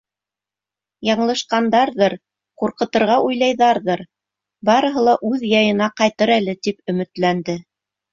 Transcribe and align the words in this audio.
Яңылышҡандарҙыр, 1.07 2.15
ҡурҡытырға 2.61 3.17
уйлайҙарҙыр, 3.25 4.01
барыһы 4.71 5.05
ла 5.09 5.13
үҙ 5.29 5.45
яйына 5.51 5.91
ҡайтыр 6.03 6.33
әле, 6.37 6.57
тип 6.69 6.81
өмөтләнде. 6.95 7.57